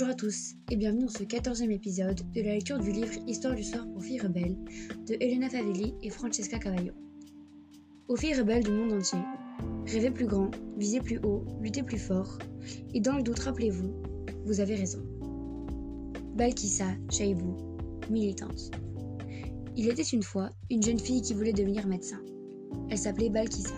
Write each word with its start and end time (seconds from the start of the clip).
Bonjour 0.00 0.14
à 0.14 0.16
tous 0.16 0.54
et 0.70 0.76
bienvenue 0.76 1.04
dans 1.04 1.10
ce 1.10 1.24
14e 1.24 1.70
épisode 1.70 2.22
de 2.32 2.40
la 2.40 2.54
lecture 2.54 2.78
du 2.78 2.90
livre 2.90 3.12
Histoire 3.26 3.54
du 3.54 3.62
soir 3.62 3.86
pour 3.92 4.02
filles 4.02 4.20
rebelles 4.20 4.56
de 5.06 5.14
Elena 5.20 5.50
Favelli 5.50 5.92
et 6.02 6.08
Francesca 6.08 6.58
Cavallo. 6.58 6.94
Aux 8.08 8.16
filles 8.16 8.32
rebelles 8.32 8.64
du 8.64 8.70
monde 8.70 8.94
entier, 8.94 9.18
rêvez 9.86 10.10
plus 10.10 10.24
grand, 10.24 10.52
visez 10.78 11.00
plus 11.00 11.18
haut, 11.18 11.44
luttez 11.60 11.82
plus 11.82 11.98
fort, 11.98 12.38
et 12.94 13.00
dans 13.00 13.14
le 13.14 13.22
doute 13.22 13.40
rappelez-vous, 13.40 13.92
vous 14.46 14.60
avez 14.60 14.74
raison. 14.74 15.02
Balkissa 16.34 16.94
Chaibou, 17.10 17.58
militante. 18.08 18.70
Il 19.76 19.86
était 19.86 20.00
une 20.00 20.22
fois 20.22 20.48
une 20.70 20.82
jeune 20.82 20.98
fille 20.98 21.20
qui 21.20 21.34
voulait 21.34 21.52
devenir 21.52 21.86
médecin. 21.86 22.22
Elle 22.88 22.96
s'appelait 22.96 23.28
Balkissa. 23.28 23.74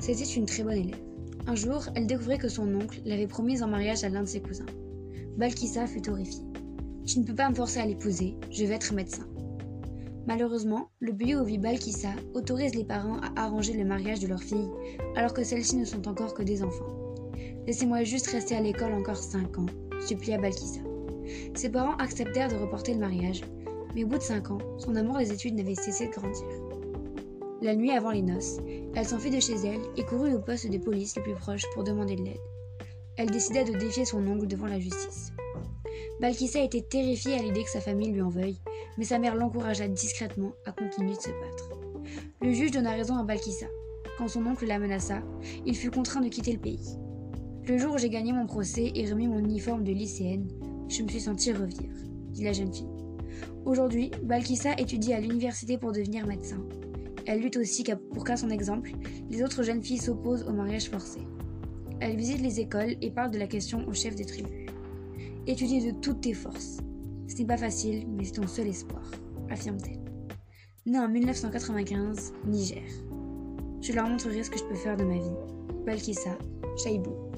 C'était 0.00 0.22
une 0.22 0.44
très 0.44 0.64
bonne 0.64 0.76
élève. 0.76 1.02
Un 1.46 1.54
jour, 1.54 1.88
elle 1.94 2.06
découvrait 2.06 2.36
que 2.36 2.50
son 2.50 2.74
oncle 2.74 3.00
l'avait 3.06 3.26
promise 3.26 3.62
en 3.62 3.68
mariage 3.68 4.04
à 4.04 4.10
l'un 4.10 4.20
de 4.20 4.28
ses 4.28 4.42
cousins. 4.42 4.66
Balkissa 5.36 5.86
fut 5.86 6.08
horrifiée. 6.08 6.44
Tu 7.06 7.18
ne 7.18 7.24
peux 7.24 7.34
pas 7.34 7.48
me 7.48 7.54
forcer 7.54 7.80
à 7.80 7.86
l'épouser, 7.86 8.36
je 8.50 8.64
vais 8.64 8.74
être 8.74 8.94
médecin. 8.94 9.26
Malheureusement, 10.26 10.90
le 11.00 11.12
pays 11.12 11.34
où 11.34 11.44
vit 11.44 11.58
Balkissa 11.58 12.10
autorise 12.34 12.74
les 12.74 12.84
parents 12.84 13.18
à 13.18 13.44
arranger 13.44 13.72
le 13.72 13.84
mariage 13.84 14.20
de 14.20 14.28
leur 14.28 14.42
fille, 14.42 14.68
alors 15.16 15.32
que 15.32 15.42
celles-ci 15.42 15.76
ne 15.76 15.84
sont 15.84 16.06
encore 16.06 16.34
que 16.34 16.42
des 16.42 16.62
enfants. 16.62 17.14
Laissez-moi 17.66 18.04
juste 18.04 18.28
rester 18.28 18.54
à 18.54 18.60
l'école 18.60 18.92
encore 18.92 19.16
5 19.16 19.58
ans, 19.58 19.66
supplia 20.06 20.38
Balkissa. 20.38 20.80
Ses 21.54 21.70
parents 21.70 21.96
acceptèrent 21.96 22.50
de 22.50 22.56
reporter 22.56 22.94
le 22.94 23.00
mariage, 23.00 23.42
mais 23.94 24.04
au 24.04 24.06
bout 24.06 24.18
de 24.18 24.22
5 24.22 24.50
ans, 24.50 24.58
son 24.78 24.94
amour 24.94 25.18
des 25.18 25.32
études 25.32 25.54
n'avait 25.56 25.74
cessé 25.74 26.06
de 26.06 26.12
grandir. 26.12 26.46
La 27.62 27.74
nuit 27.74 27.90
avant 27.90 28.10
les 28.10 28.22
noces, 28.22 28.58
elle 28.94 29.06
s'enfuit 29.06 29.30
de 29.30 29.40
chez 29.40 29.56
elle 29.64 29.82
et 29.96 30.04
courut 30.04 30.34
au 30.34 30.40
poste 30.40 30.70
de 30.70 30.78
police 30.78 31.16
le 31.16 31.22
plus 31.22 31.34
proche 31.34 31.64
pour 31.74 31.84
demander 31.84 32.16
de 32.16 32.22
l'aide 32.22 32.40
elle 33.20 33.30
décida 33.30 33.64
de 33.64 33.76
défier 33.76 34.06
son 34.06 34.26
oncle 34.26 34.46
devant 34.46 34.66
la 34.66 34.80
justice. 34.80 35.32
Balkissa 36.22 36.62
était 36.62 36.80
terrifiée 36.80 37.34
à 37.34 37.42
l'idée 37.42 37.64
que 37.64 37.70
sa 37.70 37.82
famille 37.82 38.12
lui 38.12 38.22
en 38.22 38.30
veuille, 38.30 38.58
mais 38.96 39.04
sa 39.04 39.18
mère 39.18 39.34
l'encouragea 39.34 39.88
discrètement 39.88 40.52
à 40.64 40.72
continuer 40.72 41.14
de 41.14 41.20
se 41.20 41.28
battre. 41.28 41.70
Le 42.40 42.52
juge 42.52 42.70
donna 42.70 42.92
raison 42.92 43.16
à 43.16 43.22
Balkissa. 43.22 43.66
Quand 44.16 44.28
son 44.28 44.46
oncle 44.46 44.66
la 44.66 44.78
menaça, 44.78 45.22
il 45.66 45.76
fut 45.76 45.90
contraint 45.90 46.22
de 46.22 46.30
quitter 46.30 46.52
le 46.52 46.60
pays. 46.60 46.96
Le 47.68 47.76
jour 47.76 47.94
où 47.94 47.98
j'ai 47.98 48.08
gagné 48.08 48.32
mon 48.32 48.46
procès 48.46 48.90
et 48.94 49.10
remis 49.10 49.28
mon 49.28 49.38
uniforme 49.38 49.84
de 49.84 49.92
lycéenne, 49.92 50.48
je 50.88 51.02
me 51.02 51.08
suis 51.08 51.20
sentie 51.20 51.52
revenir, 51.52 51.90
dit 52.30 52.44
la 52.44 52.54
jeune 52.54 52.72
fille. 52.72 52.88
Aujourd'hui, 53.66 54.10
Balkissa 54.22 54.72
étudie 54.78 55.12
à 55.12 55.20
l'université 55.20 55.76
pour 55.76 55.92
devenir 55.92 56.26
médecin. 56.26 56.64
Elle 57.26 57.42
lutte 57.42 57.58
aussi 57.58 57.84
pour 58.14 58.24
qu'à 58.24 58.38
son 58.38 58.48
exemple, 58.48 58.92
les 59.28 59.42
autres 59.42 59.62
jeunes 59.62 59.82
filles 59.82 59.98
s'opposent 59.98 60.44
au 60.48 60.52
mariage 60.52 60.88
forcé. 60.88 61.20
Elle 62.00 62.16
visite 62.16 62.40
les 62.40 62.60
écoles 62.60 62.96
et 63.02 63.10
parle 63.10 63.30
de 63.30 63.38
la 63.38 63.46
question 63.46 63.86
au 63.86 63.92
chef 63.92 64.16
des 64.16 64.24
tribus. 64.24 64.70
Étudie 65.46 65.84
de 65.84 65.90
toutes 66.00 66.22
tes 66.22 66.32
forces. 66.32 66.78
Ce 67.28 67.36
n'est 67.36 67.44
pas 67.44 67.58
facile, 67.58 68.06
mais 68.08 68.24
c'est 68.24 68.40
ton 68.40 68.46
seul 68.46 68.68
espoir, 68.68 69.02
affirme-t-elle. 69.50 70.00
Née 70.86 70.98
en 70.98 71.08
1995, 71.08 72.32
Niger. 72.46 72.82
Je 73.82 73.92
leur 73.92 74.08
montrerai 74.08 74.42
ce 74.42 74.50
que 74.50 74.58
je 74.58 74.64
peux 74.64 74.74
faire 74.74 74.96
de 74.96 75.04
ma 75.04 75.18
vie. 75.18 75.84
Balkissa, 75.84 76.38
Chaibou. 76.82 77.29